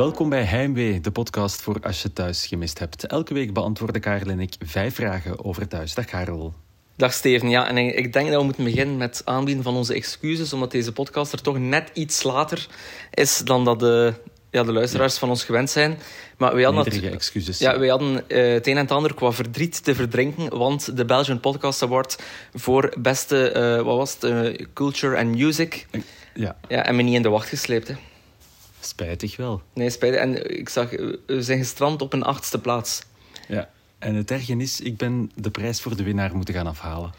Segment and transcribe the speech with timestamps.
[0.00, 3.06] Welkom bij Heimwee, de podcast voor als je thuis gemist hebt.
[3.06, 5.94] Elke week beantwoorden Karel en ik vijf vragen over thuis.
[5.94, 6.54] Dag Karel.
[6.96, 10.52] Dag Steven, ja, en ik denk dat we moeten beginnen met aanbieden van onze excuses,
[10.52, 12.66] omdat deze podcast er toch net iets later
[13.14, 14.14] is dan dat de,
[14.50, 15.98] ja, de luisteraars van ons gewend zijn.
[16.38, 17.58] Maar wij hadden, Nederige excuses.
[17.58, 21.04] Ja, wij hadden uh, het een en het ander qua verdriet te verdrinken, want de
[21.04, 22.18] Belgian Podcast Award
[22.54, 25.86] voor beste, uh, wat was het, uh, culture and music,
[26.34, 26.56] ja.
[26.68, 27.88] Ja, hebben we niet in de wacht gesleept.
[27.88, 27.94] Hè.
[28.80, 29.62] Spijtig wel.
[29.74, 30.20] Nee, spijtig.
[30.20, 30.90] En ik zag,
[31.26, 33.02] we zijn gestrand op een achtste plaats.
[33.48, 37.12] Ja, en het erge is, ik ben de prijs voor de winnaar moeten gaan afhalen.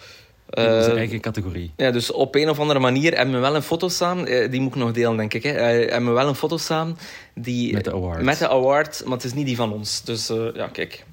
[0.49, 1.71] In uh, onze eigen categorie.
[1.75, 4.27] Ja, dus op een of andere manier hebben we wel een foto samen.
[4.27, 5.43] Eh, die moet ik nog delen, denk ik.
[5.43, 5.51] Hè.
[5.51, 6.97] Uh, hebben we wel een foto samen.
[7.35, 8.21] Die, met de award.
[8.21, 10.03] Met de award, maar het is niet die van ons.
[10.03, 11.05] Dus uh, ja, kijk.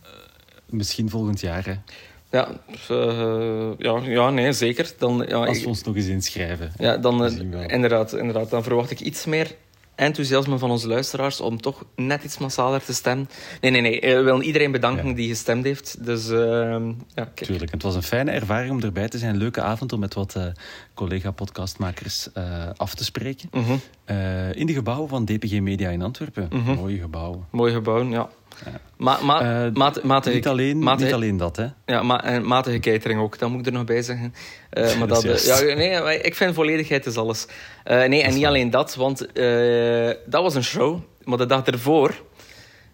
[0.67, 1.75] misschien volgend jaar, hè.
[2.31, 2.48] Ja,
[3.78, 4.92] ja, ja, nee, zeker.
[4.98, 6.72] Dan, ja, Als we ons nog eens inschrijven.
[6.78, 9.55] Ja, dan, inderdaad, inderdaad, dan verwacht ik iets meer
[9.98, 13.28] enthousiasme van onze luisteraars om toch net iets massaler te stemmen.
[13.60, 14.00] Nee, nee, nee.
[14.00, 16.04] We willen iedereen bedanken die gestemd heeft.
[16.04, 16.38] Dus, uh,
[17.14, 17.44] ja, kijk.
[17.44, 17.70] Tuurlijk.
[17.70, 19.32] Het was een fijne ervaring om erbij te zijn.
[19.32, 20.44] Een leuke avond om met wat uh,
[20.94, 23.48] collega-podcastmakers uh, af te spreken.
[23.50, 23.80] -hmm.
[24.52, 26.48] in de gebouwen van DPG Media in Antwerpen.
[26.52, 26.74] Mm -hmm.
[26.74, 27.46] Mooie gebouwen.
[27.50, 28.28] Mooie gebouwen, ja.
[28.64, 28.81] Ja.
[28.97, 31.67] Ma, ma, uh, mate, matige, niet, alleen, matige, niet alleen dat, hè?
[31.87, 34.34] Ja, en matige catering ook, dat moet ik er nog bij zeggen.
[34.73, 37.47] Uh, maar dat, dat ja, nee, ik vind volledigheid is alles.
[37.87, 39.19] Uh, nee, en niet alleen dat, want
[40.27, 41.00] dat was een show.
[41.25, 42.23] Maar de dag ervoor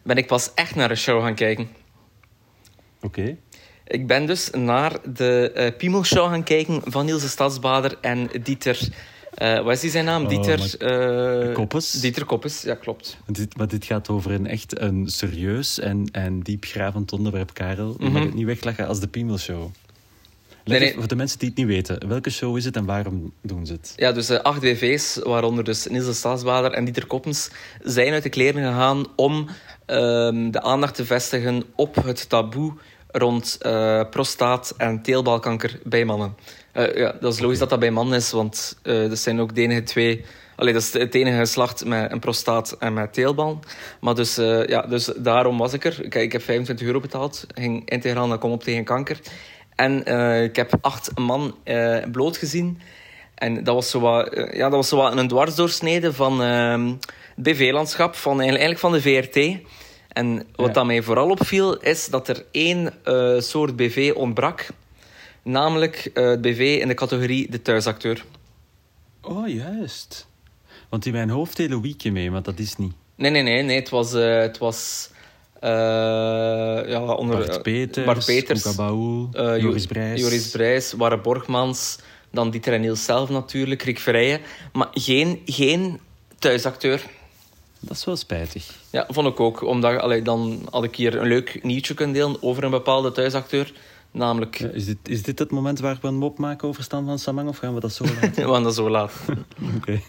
[0.02, 1.68] ben ik pas echt naar een show gaan kijken.
[3.00, 3.20] Oké.
[3.20, 3.38] Okay.
[3.86, 8.88] Ik ben dus naar de Piemel Show gaan kijken van Niels de Stadsbader en Dieter
[9.38, 10.22] uh, wat is die zijn naam?
[10.22, 10.74] Oh, Dieter...
[11.48, 11.90] Uh, Koppes.
[11.90, 13.16] Dieter Koppes, ja, klopt.
[13.26, 17.86] Dit, maar dit gaat over een echt een serieus en, en diepgravend onderwerp, Karel.
[17.86, 18.12] Mm -hmm.
[18.12, 19.70] mag het niet wegleggen als de Piemel Show.
[20.64, 20.94] Nee, nee.
[20.94, 23.72] Voor de mensen die het niet weten, welke show is het en waarom doen ze
[23.72, 23.92] het?
[23.96, 27.50] Ja, dus uh, acht BV's, waaronder dus Niels de Stadsbader en Dieter Koppens,
[27.82, 29.46] zijn uit de kleren gegaan om uh,
[30.50, 32.72] de aandacht te vestigen op het taboe
[33.10, 33.58] rond
[34.10, 36.34] prostaat- en teelbalkanker bij mannen.
[36.74, 39.54] Uh, ja, dat is logisch dat dat bij mannen is, want uh, dat zijn ook
[39.54, 40.24] de enige twee...
[40.56, 43.60] Allee, dat is het enige geslacht met een prostaat en met teelbal.
[44.00, 45.94] Maar dus, uh, ja, dus daarom was ik er.
[46.08, 47.46] Kijk, ik heb 25 euro betaald.
[47.54, 49.20] Ging integraal naar Kom op tegen kanker.
[49.74, 49.98] En
[50.44, 51.54] ik heb acht man
[52.12, 52.80] bloot gezien.
[53.34, 56.86] En dat was zo wat, ja, dat was zo wat een dwarsdoorsnede van ehm,
[57.34, 59.36] het BV-landschap, van, eigenlijk van de VRT.
[60.08, 60.72] En wat ja.
[60.72, 62.92] dat mij vooral opviel, is dat er één
[63.38, 64.66] soort BV ontbrak.
[65.44, 68.24] Namelijk uh, het BV in de categorie de thuisacteur.
[69.20, 70.26] Oh, juist.
[70.88, 72.92] Want in mijn hoofd hele weekje mee, maar dat is niet.
[73.14, 73.62] Nee, nee, nee.
[73.62, 74.14] nee het was...
[74.14, 75.10] Uh, het was
[75.64, 75.70] uh,
[76.90, 80.20] ja, onder, Bart Peters, Bart Peters Baul, Joris Brijs.
[80.20, 81.98] Joris Brijs, Warre Borgmans,
[82.30, 84.40] dan Dieter en Niels zelf natuurlijk, Rick Verrijen.
[84.72, 86.00] Maar geen, geen
[86.38, 87.02] thuisacteur.
[87.80, 88.74] Dat is wel spijtig.
[88.90, 89.62] Ja, vond ik ook.
[89.62, 93.72] Omdat allee, dan had ik hier een leuk nieuwtje kunnen delen over een bepaalde thuisacteur.
[94.14, 94.60] Namelijk...
[94.60, 97.48] Is, dit, is dit het moment waar we een mop maken over Stan van Samang
[97.48, 98.34] of gaan we dat zo laten?
[98.46, 99.46] we gaan dat zo laten.
[99.76, 100.00] Oké.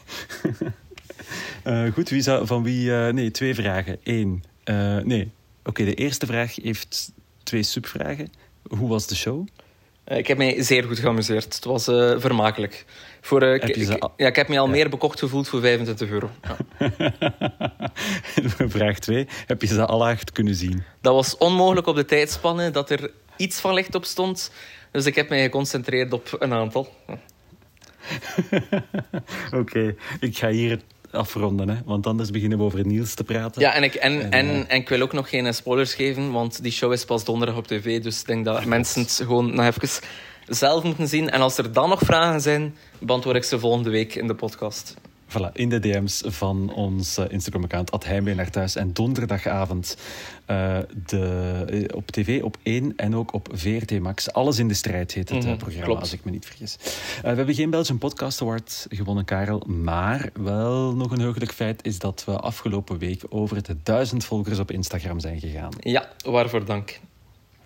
[1.63, 2.89] uh, goed, wie zou, van wie...
[2.89, 3.97] Uh, nee, twee vragen.
[4.03, 4.43] Eén.
[4.65, 5.31] Uh, nee.
[5.59, 7.11] Oké, okay, de eerste vraag heeft
[7.43, 8.31] twee subvragen.
[8.67, 9.47] Hoe was de show?
[10.05, 11.55] ik heb mij zeer goed geamuseerd.
[11.55, 11.83] Het was
[12.21, 12.85] vermakelijk.
[13.21, 14.13] Voor, heb ik, al...
[14.17, 14.71] ja, ik heb me al ja.
[14.71, 16.29] meer bekocht gevoeld voor 25 euro.
[16.41, 16.57] Ja.
[18.67, 19.27] Vraag 2.
[19.45, 20.83] Heb je ze alle acht kunnen zien?
[21.01, 24.51] Dat was onmogelijk op de tijdspanne dat er iets van licht op stond.
[24.91, 26.81] Dus ik heb mij geconcentreerd op een aantal.
[29.45, 29.95] Oké, okay.
[30.19, 30.79] ik ga hier
[31.11, 31.75] afronden, hè?
[31.85, 33.61] want anders beginnen we over Niels te praten.
[33.61, 34.51] Ja, en ik, en, en, uh...
[34.51, 37.67] en ik wil ook nog geen spoilers geven, want die show is pas donderdag op
[37.67, 38.01] tv.
[38.03, 39.89] Dus ik denk dat mensen het gewoon nog even
[40.47, 41.29] zelf moeten zien.
[41.29, 44.95] En als er dan nog vragen zijn, beantwoord ik ze volgende week in de podcast.
[45.27, 48.75] Voilà, in de DM's van ons uh, Instagram-account, Heimwee naar thuis.
[48.75, 49.97] En donderdagavond
[50.47, 54.33] uh, de, uh, op tv, op 1 en ook op VRT Max.
[54.33, 56.01] Alles in de strijd heet het mm -hmm, programma, klopt.
[56.01, 56.77] als ik me niet vergis.
[57.21, 59.63] we hebben geen Belgian Podcast Award gewonnen, Karel.
[59.67, 64.59] Maar wel nog een heugelijk feit is dat we afgelopen week over de duizend volgers
[64.59, 65.71] op Instagram zijn gegaan.
[65.79, 66.99] Ja, waarvoor dank.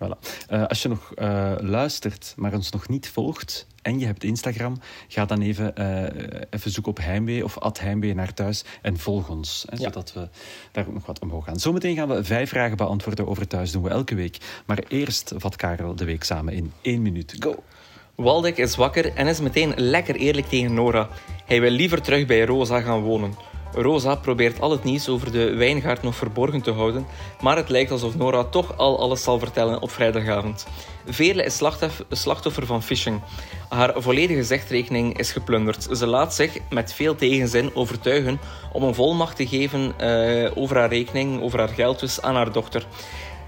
[0.00, 0.18] Voilà.
[0.50, 4.80] Uh, als je nog uh, luistert, maar ons nog niet volgt en je hebt Instagram,
[5.08, 9.28] ga dan even, uh, even zoeken op Heimwee of at Heimwee naar thuis en volg
[9.28, 9.64] ons.
[9.68, 9.82] Hè, ja.
[9.82, 10.28] Zodat we
[10.72, 11.58] daar ook nog wat omhoog gaan.
[11.58, 14.38] Zometeen gaan we vijf vragen beantwoorden over thuis, doen we elke week.
[14.66, 17.36] Maar eerst vat Karel de week samen in één minuut.
[17.38, 17.62] Go!
[18.14, 21.08] Waldek is wakker en is meteen lekker eerlijk tegen Nora.
[21.46, 23.34] Hij wil liever terug bij Rosa gaan wonen.
[23.72, 27.06] Rosa probeert al het nieuws over de wijngaard nog verborgen te houden,
[27.40, 30.66] maar het lijkt alsof Nora toch al alles zal vertellen op vrijdagavond.
[31.06, 31.60] Veerle is
[32.10, 33.20] slachtoffer van phishing.
[33.68, 35.88] Haar volledige zegtrekening is geplunderd.
[35.92, 38.40] Ze laat zich met veel tegenzin overtuigen
[38.72, 42.52] om een volmacht te geven uh, over haar rekening, over haar geld dus, aan haar
[42.52, 42.86] dochter.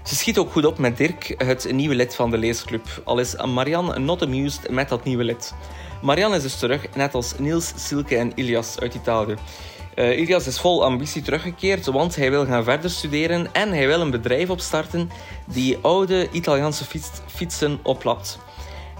[0.03, 3.01] Ze schiet ook goed op met Dirk, het nieuwe lid van de leesclub.
[3.03, 5.53] Al is Marianne not amused met dat nieuwe lid.
[6.01, 9.35] Marianne is dus terug, net als Niels, Silke en Ilias uit Italië.
[9.95, 14.01] Uh, Ilias is vol ambitie teruggekeerd, want hij wil gaan verder studeren en hij wil
[14.01, 15.09] een bedrijf opstarten
[15.45, 16.85] die oude Italiaanse
[17.27, 18.39] fietsen oplapt.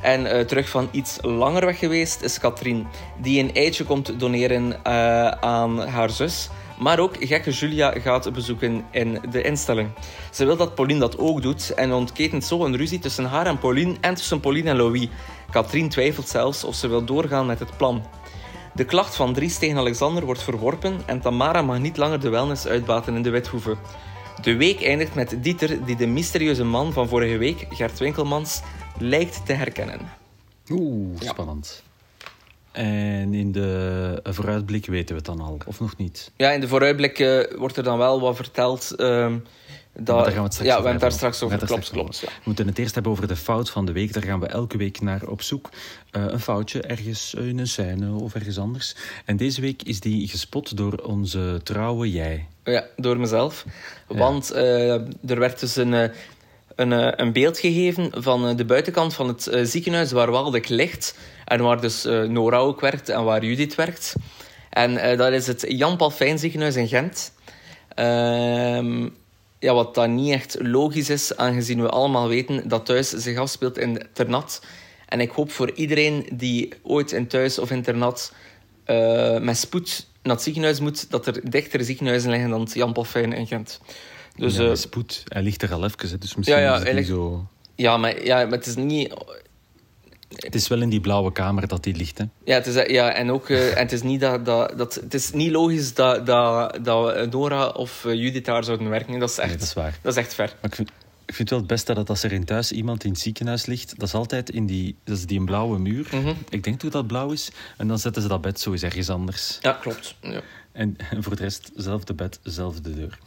[0.02, 2.88] En uh, terug van iets langer weg geweest is Katrien,
[3.22, 6.50] die een eitje komt doneren uh, aan haar zus,
[6.80, 9.90] maar ook gekke Julia gaat bezoeken in de instelling.
[10.32, 13.58] Ze wil dat Pauline dat ook doet en ontketent zo een ruzie tussen haar en
[13.58, 15.08] Pauline en tussen Pauline en Louis.
[15.52, 18.04] Katrien twijfelt zelfs of ze wil doorgaan met het plan.
[18.76, 22.68] De klacht van Dries tegen Alexander wordt verworpen en Tamara mag niet langer de wellness
[22.68, 23.76] uitbaten in de wethoeve.
[24.42, 28.62] De week eindigt met Dieter, die de mysterieuze man van vorige week, Gert Winkelmans,
[28.98, 30.00] lijkt te herkennen.
[30.70, 31.84] Oeh, spannend.
[32.72, 36.32] En in de vooruitblik weten we het dan al, of nog niet?
[36.36, 38.94] Ja, in de vooruitblik uh, wordt er dan wel wat verteld.
[38.98, 39.34] Uh,
[40.00, 41.66] dat, gaan we het straks ja, we hebben daar straks over.
[41.66, 42.20] Klopt, klopt.
[42.20, 42.28] Ja.
[42.28, 44.14] We moeten het eerst hebben over de fout van de week.
[44.14, 45.70] Daar gaan we elke week naar op zoek.
[46.12, 48.96] Uh, een foutje ergens in een scène of ergens anders.
[49.26, 52.48] En deze week is die gespot door onze trouwe jij.
[52.64, 53.66] Ja, door mezelf.
[54.08, 54.94] Want uh,
[55.30, 56.12] er werd dus een,
[56.76, 61.18] een, een beeld gegeven van de buitenkant van het ziekenhuis waar Waldek ligt.
[61.46, 64.16] En waar dus Nora ook werkt en waar Judith werkt.
[64.70, 67.34] En dat is het Jan Palfijn ziekenhuis in Gent.
[67.96, 69.08] Ehm
[69.64, 73.78] ja, wat dan niet echt logisch is, aangezien we allemaal weten dat thuis zich afspeelt
[73.78, 74.62] in internat.
[75.06, 78.34] En ik hoop voor iedereen die ooit in thuis of internat
[78.88, 82.94] uh, met spoed naar het ziekenhuis moet, dat er dichter ziekenhuizen liggen dan het Jan
[82.94, 83.80] Palfijn in Gent.
[84.36, 85.24] Dus, ja, uh, spoed.
[85.28, 87.48] Hij ligt er al even, dus misschien ja, ja, is het niet zo...
[87.76, 89.14] Ja maar, ja, maar het is niet
[90.36, 92.24] het is wel in die blauwe kamer dat die ligt, hè?
[92.44, 95.14] Ja, het is, ja en ook uh, en het is niet, dat, dat, dat, het
[95.14, 99.20] is niet logisch dat, dat, dat Nora of uh, Judith daar zouden werken.
[99.20, 100.00] Dat is echt, nee, dat is waar.
[100.02, 100.56] Dat is echt ver.
[100.62, 100.92] Maar ik vind,
[101.26, 104.00] ik vind wel het beste dat als er in thuis iemand in het ziekenhuis ligt,
[104.00, 106.08] dat is altijd in die, dat is die blauwe muur.
[106.12, 106.36] Mm -hmm.
[106.50, 107.52] Ik denk dat dat blauw is.
[107.78, 109.58] En dan zetten ze dat bed zo eens ergens anders.
[109.62, 110.16] Ja, klopt.
[110.22, 110.42] Ja.
[110.74, 113.20] En, voor de rest, zelfde bed, zelfde deur.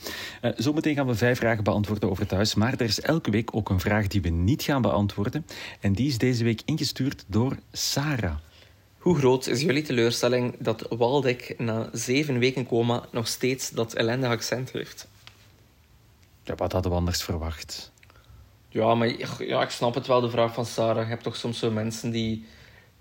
[0.43, 2.55] Uh, zometeen gaan we vijf vragen beantwoorden over thuis.
[2.55, 5.47] Maar er is elke week ook een vraag die we niet gaan beantwoorden.
[5.81, 8.37] En die is deze week ingestuurd door Sarah.
[8.99, 14.33] Hoe groot is jullie teleurstelling dat Waldek na zeven weken coma nog steeds dat ellendige
[14.33, 15.09] accent heeft?
[16.43, 17.93] Ja, wat hadden we anders verwacht?
[18.69, 19.09] Ja, maar
[19.45, 21.03] ja, ik snap het wel, de vraag van Sarah.
[21.03, 22.47] Je hebt toch soms zo mensen die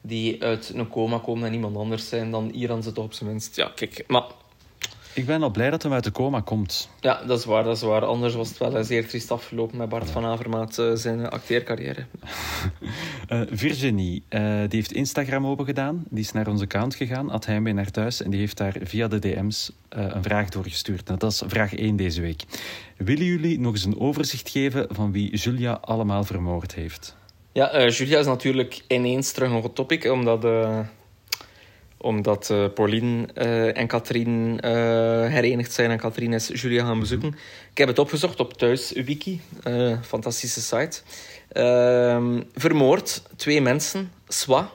[0.07, 3.55] die uit een coma komen en iemand anders zijn, dan Iran zit op zijn minst.
[3.55, 4.23] Ja, kijk, maar...
[5.13, 6.89] Ik ben al blij dat hij uit de coma komt.
[6.99, 8.05] Ja, dat is waar, dat is waar.
[8.05, 12.05] Anders was het wel zeer triest afgelopen met Bart van Avermaat uh, zijn acteercarrière.
[13.29, 16.03] uh, Virginie, uh, die heeft Instagram open gedaan.
[16.09, 18.21] Die is naar onze account gegaan, had hij mee naar thuis.
[18.21, 21.09] En die heeft daar via de DM's een vraag doorgestuurd.
[21.09, 22.43] En dat is vraag 1 deze week.
[22.97, 27.15] Willen jullie nog eens een overzicht geven van wie Julia allemaal vermoord heeft?
[27.55, 30.79] Ja, uh, Julia is natuurlijk ineens terug nog het topic, omdat, uh,
[31.97, 33.33] omdat uh, Pauline
[33.73, 34.59] en Katrien
[35.29, 37.35] herenigd zijn en Katrien is Julia gaan bezoeken.
[37.71, 39.41] Ik heb het opgezocht op Thuiswiki,
[40.01, 41.01] fantastische site.
[41.47, 44.69] Ehm, vermoord, twee mensen, Swa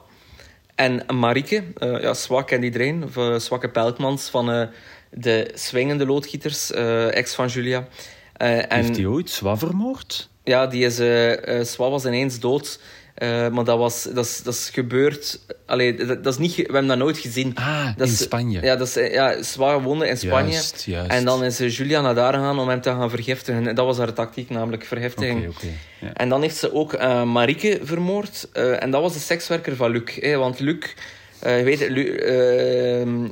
[0.75, 1.65] en Marike.
[1.79, 3.05] ja, Swa kent iedereen,
[3.37, 4.69] Swakke Pelkmans van
[5.11, 6.71] de Swingende Loodgieters,
[7.11, 7.89] ex van Julia.
[8.37, 10.30] Heeft hij ooit Swa vermoord?
[10.50, 12.80] Ja, die is, uh, Swa was ineens dood.
[13.19, 15.40] Uh, maar dat, was, dat, is, dat is gebeurd.
[15.66, 17.54] Allee, dat, dat, is niet, we hebben dat nooit gezien.
[17.54, 18.62] Ah, dat in Spanje.
[18.62, 20.52] Ja, dat is, ja, Swa woonde in Spanje.
[20.52, 21.11] Juist, juist.
[21.11, 23.66] En dan is Julia naar daar gegaan om hem te gaan vergiftigen.
[23.66, 24.87] En dat was haar tactiek, namelijk.
[24.92, 25.73] Okay, okay.
[26.00, 26.12] Ja.
[26.12, 28.49] En dan heeft ze ook uh, Marike vermoord.
[28.54, 30.16] Uh, en dat was de sekswerker van Luc.
[30.21, 30.95] Hè, want Luc...
[31.40, 32.02] je weet, Lu,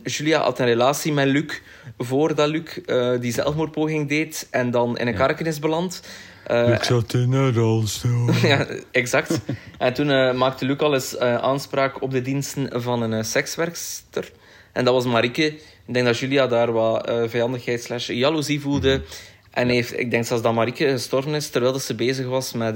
[0.05, 1.61] Julia had een relatie met Luc
[1.99, 2.79] voordat Luc
[3.21, 5.19] die zelfmoordpoging deed en dan in een ja.
[5.19, 6.01] karken is beland.
[6.51, 8.33] Uh, ik zat in een rolstoel.
[8.43, 9.41] ja, exact.
[9.79, 14.33] en toen uh, maakte Luc al eens uh, aanspraak op de diensten van een sekswerkster.
[14.73, 15.47] En dat was Marike.
[15.87, 19.03] Ik denk dat Julia daar wat vijandigheid slash jaloezie voelde.
[19.51, 22.75] En heeft, ik denk zelfs dat Marike gestorven is terwijl ze bezig was met,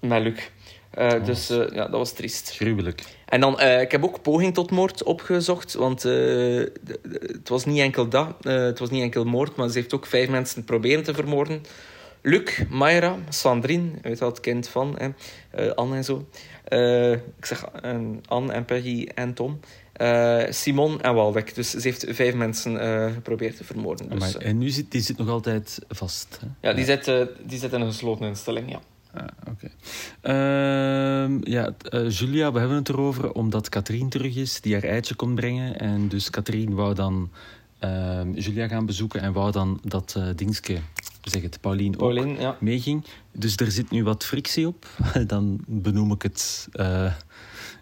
[0.00, 0.50] met Luc.
[0.94, 1.24] Oh.
[1.24, 2.50] Dus ja, dat was triest.
[2.56, 3.02] Gruwelijk.
[3.24, 8.34] En dan, ik heb ook poging tot moord opgezocht, want het was niet enkel dat,
[8.40, 11.62] het was niet enkel moord, maar ze heeft ook vijf mensen proberen te vermoorden.
[12.26, 15.08] Luc, Mayra, Sandrine, weet dat kind van, hè,
[15.66, 16.28] uh, Anne en zo.
[16.68, 19.60] Uh, ik zeg uh, Anne en Peggy en Tom.
[20.00, 21.54] uh, Simon en Waldek.
[21.54, 22.78] Dus ze heeft vijf mensen
[23.12, 24.08] geprobeerd te vermoorden.
[24.08, 26.38] Dus, en nu zit die zit nog altijd vast?
[26.40, 26.68] Hè?
[26.68, 27.02] Ja, die, ja.
[27.02, 28.80] Zit, die zit in een gesloten instelling, ja.
[29.12, 29.70] Ah, oké.
[30.22, 31.24] Okay.
[31.24, 31.74] Uh, ja,
[32.08, 35.78] Julia, we hebben het erover omdat Katrien terug is, die haar eitje kon brengen.
[35.78, 37.30] En dus Katrien wou dan
[37.78, 40.78] ehm, Julia gaan bezoeken en wou dan dat dingske,
[41.30, 42.56] zeg het, Paulien ook ja.
[42.60, 43.04] meeging.
[43.32, 44.86] Dus er zit nu wat frictie op.
[45.26, 46.68] dan benoem ik het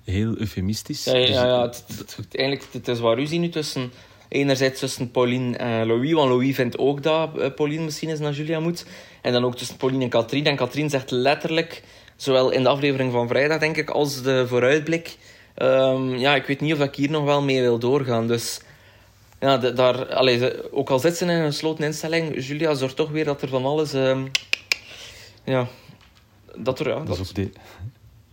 [0.04, 1.04] heel eufemistisch.
[1.04, 3.92] Ja, ja, dus ja het, het, het, eigenlijk, het is waar ruzie nu tussen...
[4.28, 8.32] Enerzijds tussen Pauline en Louis, want Louis vindt ook dat uh, Pauline misschien eens naar
[8.32, 8.86] Julia moet.
[9.20, 10.46] En dan ook tussen Pauline en Katrien.
[10.46, 11.82] En Katrien zegt letterlijk,
[12.16, 15.16] zowel in de aflevering van vrijdag, denk ik, als de vooruitblik...
[15.62, 18.26] Um, ja, ik weet niet of ik hier nog wel mee wil doorgaan.
[18.26, 18.60] Dus
[19.40, 23.10] ja, de, daar, allez, ook al zit ze in een gesloten instelling, Julia zorgt toch
[23.10, 23.92] weer dat er van alles...
[23.92, 24.30] Um,
[25.44, 25.66] ja,
[26.56, 26.88] dat er...
[26.88, 27.50] Ja, dat, dat is ook de,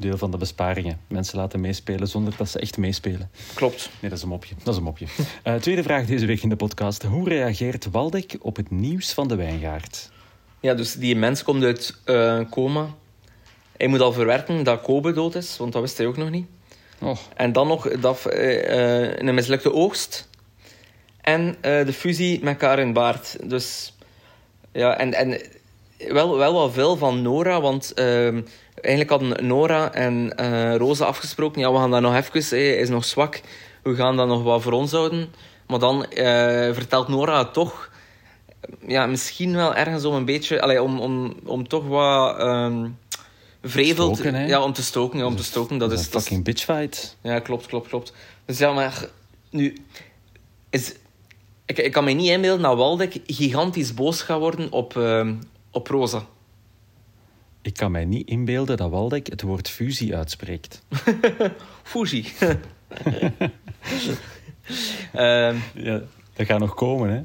[0.01, 0.99] deel van de besparingen.
[1.07, 3.31] Mensen laten meespelen zonder dat ze echt meespelen.
[3.53, 3.89] Klopt.
[3.99, 4.55] Nee, dat is een mopje.
[4.63, 5.05] Dat is een mopje.
[5.43, 7.03] Uh, tweede vraag deze week in de podcast.
[7.03, 10.09] Hoe reageert Waldek op het nieuws van de wijngaard?
[10.59, 12.87] Ja, dus die mens komt uit uh, coma.
[13.77, 16.47] Hij moet al verwerken dat Kobe dood is, want dat wist hij ook nog niet.
[16.99, 17.17] Oh.
[17.35, 20.29] En dan nog dat, uh, een mislukte oogst.
[21.21, 23.49] En de fusie met Karin Baart.
[23.49, 23.93] Dus
[24.71, 25.41] ja, en, en
[26.07, 28.41] wel, wel wat veel van Nora, want ehm,
[28.81, 32.89] eigenlijk hadden Nora en uh, Rosa afgesproken, ja, we gaan dat nog even, hij is
[32.89, 33.41] nog zwak,
[33.83, 35.33] we gaan dat nog wat voor ons houden.
[35.67, 37.89] Maar dan uh, vertelt Nora het toch,
[38.87, 42.97] ja, misschien wel ergens om een beetje, allee, om, om, om toch wat um,
[43.63, 45.77] vrevel, stoken, ja, om te stoken, ja, om te stoken.
[45.77, 47.17] Dat, dat is een fucking bitchfight.
[47.21, 48.13] Ja, klopt, klopt, klopt.
[48.45, 49.05] Dus ja, maar
[49.49, 49.77] nu
[50.69, 50.93] is,
[51.71, 55.29] ik, ik kan me niet inbeelden dat Waldek gigantisch boos gaat worden op, uh,
[55.71, 56.25] op Rosa.
[57.61, 60.83] Ik kan mij niet inbeelden dat Waldek het woord fusie uitspreekt.
[61.83, 62.33] fusie.
[65.15, 66.01] um, ja,
[66.33, 67.21] dat gaat nog komen, hè?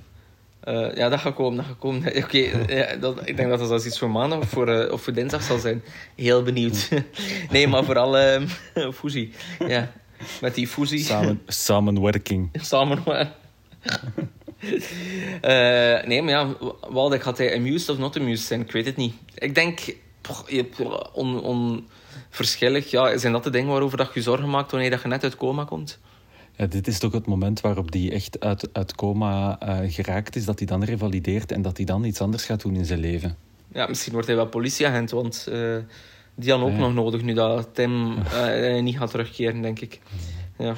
[0.72, 1.56] Uh, ja, dat gaat komen.
[1.56, 2.06] Dat gaat komen.
[2.08, 5.02] Oké, okay, ja, dat, ik denk dat dat iets voor maandag of voor, uh, of
[5.02, 5.82] voor dinsdag zal zijn.
[6.14, 6.88] Heel benieuwd.
[7.50, 8.42] nee, maar vooral uh,
[8.92, 9.32] fusie.
[9.68, 9.92] Ja,
[10.40, 11.04] met die fusie.
[11.04, 12.48] Samen, samenwerking.
[12.52, 13.34] Samenwerking.
[16.06, 16.56] Nee, maar ja,
[16.88, 18.60] Waldek had hij amused of not amused zijn?
[18.60, 19.14] Ik weet het niet.
[19.34, 19.80] Ik denk
[21.12, 22.90] on, onverschillig.
[22.90, 25.36] Ja, zijn dat de dingen waarover dat je zorgen maakt wanneer dat je net uit
[25.36, 25.98] coma komt?
[26.56, 30.44] Ja, dit is toch het moment waarop die echt uit, uit coma uh, geraakt is,
[30.44, 33.36] dat hij dan revalideert en dat hij dan iets anders gaat doen in zijn leven.
[33.72, 35.76] Ja, misschien wordt hij wel politieagent, want uh,
[36.34, 40.00] die had ook nog nodig nu dat Tim uh, niet gaat terugkeren, denk ik.
[40.58, 40.74] Ja.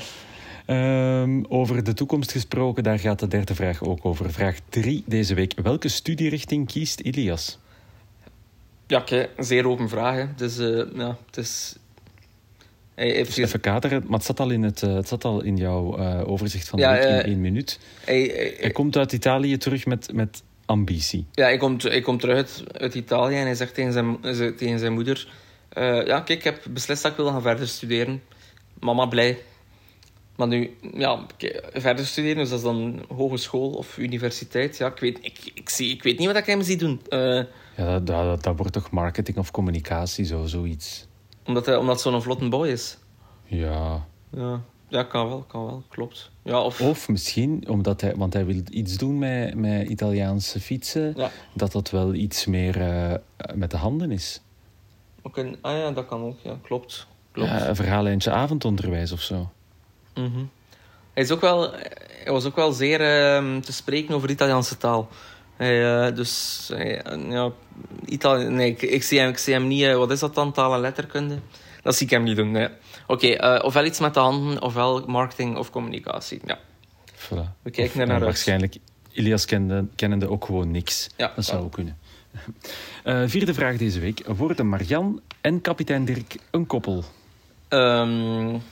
[0.70, 4.32] Um, over de toekomst gesproken, daar gaat de derde vraag ook over.
[4.32, 5.52] Vraag 3 deze week.
[5.62, 7.58] Welke studierichting kiest Ilias?
[8.86, 10.34] Ja, kijk, zeer open vraag.
[10.36, 11.76] Dus uh, ja, het is...
[12.94, 15.42] Hij heeft dus even kaderen, maar het zat al in, het, uh, het zat al
[15.42, 17.78] in jouw uh, overzicht van de ja, week in één minuut.
[18.04, 21.26] Hij, komt uit Italië terug met, met ambitie.
[21.32, 24.20] Ja, hij komt, hij komt terug uit, uit Italië en hij zegt tegen zijn,
[24.56, 25.28] tegen zijn moeder...
[25.74, 28.22] ja, kijk, ik heb beslist dat ik wil gaan verder studeren.
[28.80, 29.38] Mama blij.
[30.38, 31.26] Maar nu, ja,
[31.72, 34.76] verder studeren, dus dat is dan hogeschool of universiteit.
[34.76, 37.00] Ja, ik weet, ik, ik, zie, ik weet niet wat ik hem zie doen.
[37.08, 37.42] Uh,
[37.76, 41.06] ja, dat, dat, dat, wordt toch marketing of communicatie, zo, zoiets.
[41.44, 42.98] Omdat hij omdat zo'n vlotte boy is?
[43.44, 44.06] Ja.
[44.36, 46.30] Ja, ja kan wel, kan wel, klopt.
[46.42, 46.80] Ja, of...
[46.80, 51.30] of misschien, omdat hij, want hij wil iets doen met, met Italiaanse fietsen, ja.
[51.54, 53.14] dat dat wel iets meer uh,
[53.54, 54.40] met de handen is.
[55.22, 55.56] Okay.
[55.60, 57.06] Ah ja, dat kan ook, ja, klopt.
[57.32, 57.50] klopt.
[57.50, 59.50] Ja, een verhaallijntje avondonderwijs of zo.
[60.18, 60.50] Mm -hmm.
[61.12, 61.72] hij, is ook wel,
[62.24, 65.08] hij was ook wel zeer uh, te spreken over de Italiaanse taal.
[65.56, 66.64] Hij, uh, dus
[68.08, 69.82] ja, nee, ik, ik, zie hem, ik zie hem niet.
[69.82, 71.38] Uh, wat is dat dan, taal en letterkunde?
[71.82, 72.50] Dat zie ik hem niet doen.
[72.50, 72.68] Nee.
[73.06, 76.40] Oké, okay, uh, ofwel iets met de handen, ofwel marketing of communicatie.
[76.44, 76.58] Ja.
[77.14, 77.62] Voilà.
[77.62, 78.76] We kijken er naar Waarschijnlijk,
[79.12, 81.10] Ilias kende, kennende ook gewoon niks.
[81.16, 81.98] Ja, dat zou ook kunnen.
[83.30, 84.22] vierde vraag deze week.
[84.26, 87.04] Worden Marian en kapitein Dirk een koppel?
[87.68, 88.62] Um,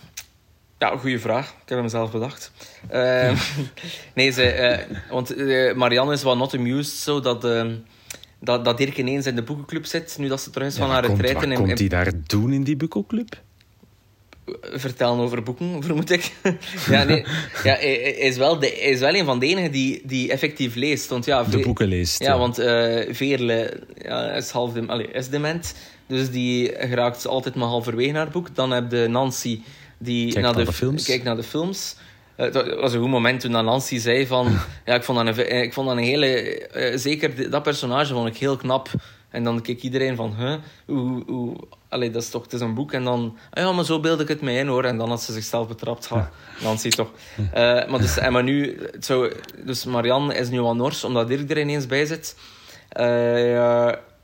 [0.78, 1.48] ja, goede vraag.
[1.48, 2.52] Ik heb hem zelf bedacht.
[2.92, 3.40] Uh,
[4.14, 7.74] nee, ze, uh, want uh, Marianne is wel not amused, zo dat, ehm,
[8.40, 11.04] dat, dat Dirk ineens in de boekenclub zit, nu dat ze terug is van haar
[11.04, 11.48] retraite.
[11.48, 13.44] Wat komt hij daar doen in die boekenclub?
[14.60, 16.32] Vertellen over boeken, vermoed ik.
[16.88, 17.24] ja, nee,
[17.62, 21.08] ja, hij, is wel de, is wel een van de enigen die, die effectief leest.
[21.08, 22.22] Want, ja, de boeken leest.
[22.22, 22.54] Ja, want
[23.16, 25.74] Veerle ja, is, half de, allez, is dement,
[26.06, 28.54] dus die geraakt altijd maar halverwege naar het boek.
[28.54, 29.60] Dan heb je Nancy
[29.98, 31.04] die naar, naar, de, films.
[31.04, 31.96] Kijk naar de films.
[32.36, 34.58] Het was een goed moment toen Nancy zei van...
[34.86, 36.92] ja, ik vond dat een, ik vond dat een hele...
[36.94, 38.90] zeker dat personage vond ik heel knap.
[39.30, 40.34] En dan keek iedereen van...
[40.38, 40.54] Huh,
[40.86, 41.56] hoe, hoe,
[41.88, 42.42] allee, dat is toch...
[42.42, 42.92] Het is een boek.
[42.92, 43.36] En dan...
[43.50, 44.84] Ah ja, maar zo beeld ik het mij in, hoor.
[44.84, 46.06] En dan had ze zichzelf betrapt.
[46.06, 46.30] Ha,
[46.62, 47.10] Nancy toch.
[47.88, 48.78] maar, dus, en maar nu...
[48.98, 49.32] Zou,
[49.64, 52.36] dus Marianne is nu al Nors, omdat Dirk er ineens bij zit.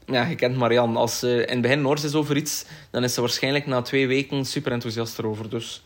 [0.07, 0.99] Ja, je kent Marianne.
[0.99, 4.07] Als ze in het begin Noors is over iets, dan is ze waarschijnlijk na twee
[4.07, 5.51] weken super enthousiast erover.
[5.51, 5.83] Dus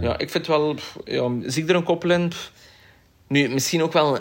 [0.00, 0.76] ja, ik vind wel...
[1.04, 2.32] Ja, zie ik er een koppel in?
[3.26, 4.18] Nu, misschien ook wel...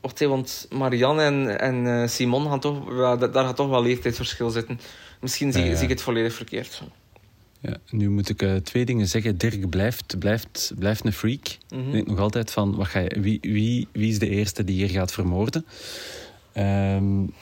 [0.00, 2.96] Wacht want Marianne en, en uh, Simon gaan toch...
[3.18, 4.80] daar gaat toch wel leeftijdsverschil zitten.
[5.20, 6.82] Misschien zie, zie ik het volledig verkeerd.
[7.60, 9.38] Ja, nu moet ik uh, twee dingen zeggen.
[9.38, 11.56] Dirk blijft, blijft, blijft een freak.
[11.68, 11.86] Mm -hmm.
[11.86, 14.76] Ik denk nog altijd van, wat ga je, wie, wie, wie is de eerste die
[14.76, 15.66] hier gaat vermoorden?
[16.56, 17.32] Um,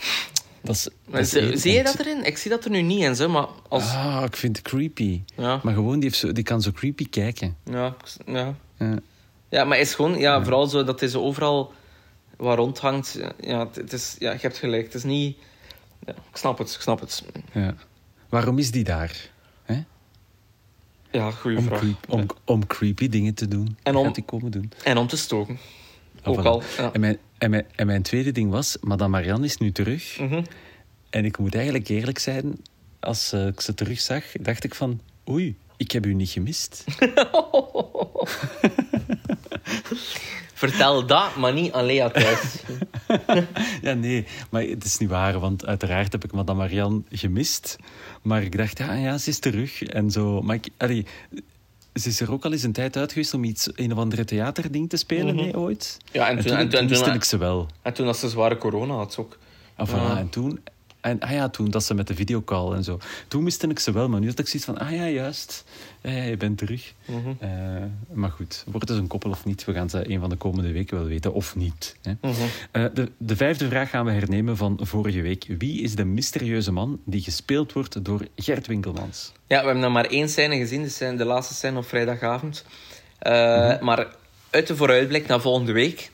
[0.62, 1.28] dat is, dat
[1.60, 2.24] zie je dat erin?
[2.24, 3.90] Ik zie dat er nu niet in, maar als...
[3.90, 5.22] Ah, ik vind het creepy.
[5.36, 5.60] Ja.
[5.62, 7.56] Maar gewoon, die, heeft zo, die kan zo creepy kijken.
[7.64, 7.94] Ja,
[8.26, 8.54] ja.
[8.78, 8.98] Ja,
[9.48, 10.18] ja maar is gewoon...
[10.18, 11.72] Ja, vooral zo dat hij zo overal
[12.36, 13.18] waar rondhangt.
[13.40, 14.84] Ja, het is, ja, je hebt gelijk.
[14.84, 15.36] Het is niet...
[16.06, 17.22] Ja, ik snap het, ik snap het.
[17.52, 17.74] Ja.
[18.28, 19.30] Waarom is die daar?
[19.62, 19.84] Hè?
[21.10, 21.78] Ja, goede vraag.
[21.78, 23.76] Creep, om, om creepy dingen te doen.
[23.82, 24.72] En om, die komen doen.
[24.84, 25.58] En om te stoken.
[26.22, 26.62] Ook al.
[26.76, 26.92] Ja.
[26.92, 30.18] En, mijn, en, mijn, en mijn tweede ding was, Madame Marianne is nu terug.
[30.18, 30.44] Mm -hmm.
[31.10, 32.60] En ik moet eigenlijk eerlijk zijn,
[33.00, 35.00] als uh, ik ze terugzag, dacht ik van...
[35.28, 36.84] Oei, ik heb u niet gemist.
[40.54, 42.62] Vertel dat, maar niet aan Lea thuis.
[43.82, 47.76] ja, nee, maar het is niet waar, want uiteraard heb ik Madame Marianne gemist.
[48.22, 49.82] Maar ik dacht, ja, ja ze is terug.
[49.82, 51.06] En zo, maar ik, allee,
[51.94, 54.24] ze is er ook al eens een tijd uit geweest om iets, een of andere
[54.24, 55.54] theaterding te spelen, mm -hmm.
[55.54, 55.96] ooit.
[56.12, 57.68] Ja, en, en toen, toen, toen, toen ik ze wel.
[57.82, 59.38] En toen als ze zware corona had, ook.
[59.76, 60.18] Ah, voilà, ja.
[60.18, 60.60] En toen,
[61.02, 62.98] en ah ja, toen dat ze met de videocall en zo.
[63.28, 65.64] Toen miste ik ze wel, maar nu had ik zoiets van, ah ja, juist.
[66.02, 66.94] Ja, je bent terug.
[67.04, 67.36] Mm -hmm.
[67.42, 67.82] uh,
[68.12, 69.64] maar goed, wordt het een koppel of niet?
[69.64, 71.96] We gaan ze een van de komende weken wel weten, of niet.
[72.02, 72.10] Hè?
[72.10, 72.82] Mm -hmm.
[72.82, 75.46] uh, de, de vijfde vraag gaan we hernemen van vorige week.
[75.58, 79.32] Wie is de mysterieuze man die gespeeld wordt door Gert Winkelmans?
[79.46, 80.82] Ja, we hebben nog maar één scène gezien.
[80.82, 82.64] Dus de laatste scène op vrijdagavond.
[83.22, 83.84] Uh, -hmm.
[83.84, 84.06] Maar
[84.50, 86.10] uit de vooruitblik naar volgende week...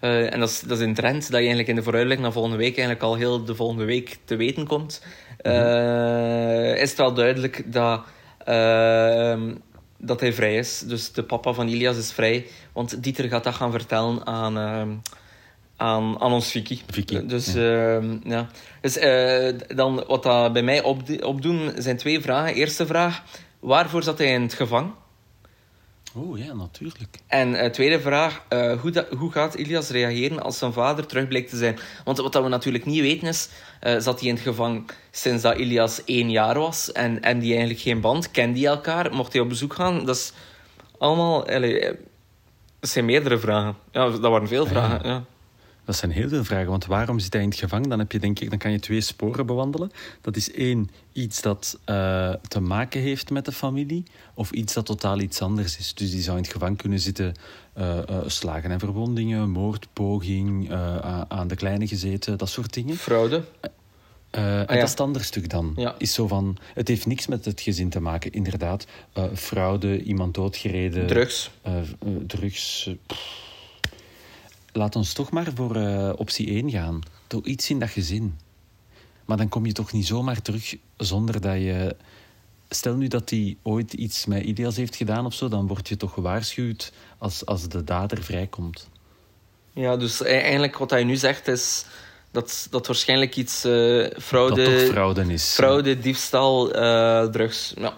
[0.00, 2.32] Uh, en dat is, dat is een trend, dat je eigenlijk in de vooruitblik naar
[2.32, 5.02] volgende week eigenlijk al heel de volgende week te weten komt.
[5.42, 8.02] Uh, is het wel duidelijk dat,
[8.48, 9.40] uh,
[9.98, 10.78] dat hij vrij is.
[10.78, 12.46] Dus de papa van Ilias is vrij.
[12.72, 14.58] Want Dieter gaat dat gaan vertellen aan,
[15.76, 16.80] aan, aan ons Vicky.
[16.90, 18.00] Vicky dus ja.
[18.24, 18.48] ja.
[18.80, 18.98] Dus
[19.74, 22.54] dan, wat dat bij mij op, opdoen zijn twee vragen.
[22.54, 23.22] Eerste vraag,
[23.58, 24.99] waarvoor zat hij in het gevangen?
[26.14, 27.18] Oh ja, natuurlijk.
[27.26, 31.50] En uh, tweede vraag, uh, hoe, hoe gaat Ilias reageren als zijn vader terug blijkt
[31.50, 31.78] te zijn?
[32.04, 33.48] Want wat we natuurlijk niet weten is,
[33.82, 37.50] uh, zat hij in het gevangen sinds dat Ilias één jaar was en, en die
[37.50, 40.04] eigenlijk geen band, kende die elkaar, mocht hij op bezoek gaan?
[40.04, 40.32] Dat is
[40.98, 41.94] allemaal, dat
[42.80, 43.76] zijn meerdere vragen.
[43.92, 45.24] Ja, dat waren veel vragen, ja.
[45.84, 47.88] Dat zijn heel veel vragen, want waarom zit hij in het gevangen?
[47.88, 49.90] Dan, heb je, denk ik, dan kan je twee sporen bewandelen.
[50.20, 54.86] Dat is één, iets dat uh, te maken heeft met de familie, of iets dat
[54.86, 55.94] totaal iets anders is.
[55.94, 57.34] Dus die zou in het gevangen kunnen zitten,
[57.78, 60.72] uh, uh, slagen en verwondingen, moord, poging,
[61.28, 62.96] aan de kleine gezeten, dat soort dingen.
[62.96, 63.44] Fraude.
[64.34, 64.64] Uh, ah, ja.
[64.66, 65.72] Dat is het andere stuk dan.
[65.76, 65.94] Ja.
[65.98, 68.86] Is zo van, het heeft niks met het gezin te maken, inderdaad.
[69.18, 71.06] Uh, fraude, iemand doodgereden.
[71.06, 71.50] Drugs.
[71.66, 71.74] Uh,
[72.26, 72.90] drugs.
[73.06, 73.48] Pff
[74.72, 77.00] laat ons toch maar voor uh, optie 1 gaan.
[77.26, 78.38] Doe iets in dat gezin.
[79.24, 81.96] Maar dan kom je toch niet zomaar terug zonder dat je...
[82.68, 85.96] Stel nu dat hij ooit iets met Ilias heeft gedaan of zo, dan word je
[85.96, 88.88] toch gewaarschuwd als, als de dader vrijkomt.
[89.72, 91.84] Ja, dus e- eigenlijk wat hij nu zegt is
[92.30, 94.64] dat dat waarschijnlijk iets uh, fraude...
[94.64, 95.52] Dat toch fraude is.
[95.54, 97.94] Fraude, diefstal, uh, drugs, ja.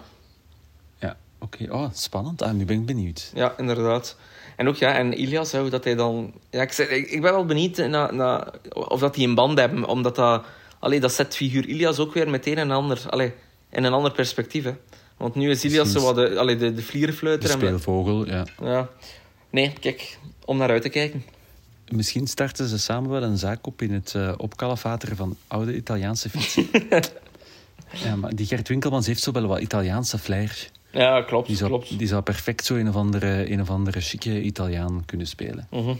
[0.99, 1.63] Ja, oké.
[1.63, 1.81] Okay.
[1.81, 2.41] Oh, spannend.
[2.41, 3.31] Ah, nu ben ik benieuwd.
[3.33, 4.15] Ja, inderdaad.
[4.63, 6.33] En ook, ja, en Ilias, hoe dat hij dan...
[6.49, 10.15] Ja, ik, ik ben wel benieuwd naar, naar, of dat die een band hebben, omdat
[10.15, 10.45] dat...
[10.79, 13.33] Allee, dat zet figuur Ilias ook weer meteen een ander, allee,
[13.69, 14.63] in een ander perspectief.
[14.63, 14.73] Hè.
[15.17, 17.49] Want nu is Ilias zo wat de, allee, de, de vlierenfluiter.
[17.49, 18.45] De speelvogel, ja.
[18.61, 18.89] ja.
[19.49, 21.23] Nee, kijk, om naar uit te kijken.
[21.87, 26.29] Misschien starten ze samen wel een zaak op in het uh, opkalefateren van oude Italiaanse
[26.29, 26.67] fietsen.
[28.03, 30.69] ja, maar die Gert Winkelmans heeft zo wel wat Italiaanse flair.
[30.93, 31.47] Ja, klopt.
[31.47, 31.97] Die zou, klopt.
[31.97, 35.67] Die zou perfect zo een of andere, een of andere chique Italiaan kunnen spelen.
[35.69, 35.99] Mm -hmm.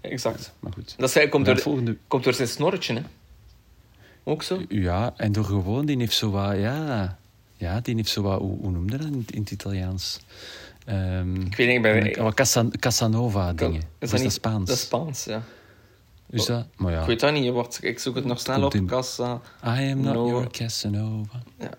[0.00, 0.52] Exact.
[0.60, 0.94] maar goed.
[0.98, 1.96] Dat zei, komt, door, volgende...
[2.08, 3.02] komt door zijn snorretje, hè?
[4.24, 4.62] Ook zo?
[4.68, 7.18] Ja, en door gewoon, die heeft zo wat, ja...
[7.56, 10.20] Ja, die heeft zo wat, hoe, hoe noemde dat in, in het Italiaans?
[10.88, 12.22] Um, ik weet niet, ik ben...
[12.22, 13.82] Wat Casan, Casanova-dingen.
[13.98, 14.68] Is, dat, niet Spaans?
[14.68, 15.42] Dat is Spaans, ja.
[16.30, 16.66] Is dat?
[16.76, 17.00] Maar ja.
[17.00, 18.74] Ik weet dat niet, wacht, ik zoek het nog snel op.
[18.74, 18.86] In...
[18.86, 19.40] Casa...
[19.64, 21.42] I am not your Casanova.
[21.58, 21.70] Ja.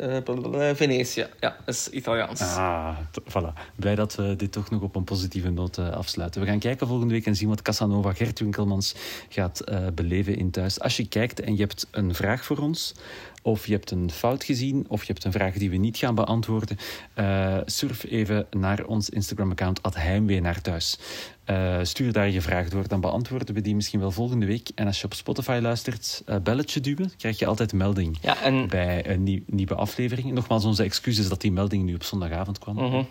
[0.00, 1.26] Uh, Venetië.
[1.40, 2.40] Ja, is Italiaans.
[2.40, 2.96] Ah,
[3.28, 3.52] voilà.
[3.76, 6.40] Blij dat we dit toch nog op een positieve noot uh, afsluiten.
[6.40, 8.94] We gaan kijken volgende week en zien wat Casanova Gert Winkelmans
[9.28, 10.80] gaat uh, beleven in thuis.
[10.80, 12.94] Als je kijkt en je hebt een vraag voor ons,
[13.42, 16.14] of je hebt een fout gezien, of je hebt een vraag die we niet gaan
[16.14, 16.76] beantwoorden,
[17.18, 20.98] uh, surf even naar ons Instagram-account Heimwee naar thuis.
[21.46, 24.68] Uh, stuur daar je vraag door, dan beantwoorden we die misschien wel volgende week.
[24.74, 28.68] En als je op Spotify luistert, uh, belletje duwen, krijg je altijd melding ja, en...
[28.68, 30.32] bij een nieuw, nieuwe aflevering.
[30.32, 32.74] Nogmaals, onze excuses dat die melding nu op zondagavond kwam.
[32.74, 33.08] Mm -hmm.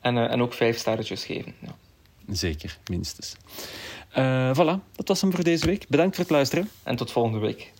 [0.00, 1.54] en, uh, en ook vijf sterretjes geven.
[1.58, 1.74] Ja.
[2.30, 3.34] Zeker, minstens.
[4.52, 5.88] voilà, dat was hem voor deze week.
[5.88, 6.68] Bedankt voor het luisteren.
[6.82, 7.72] En tot volgende week.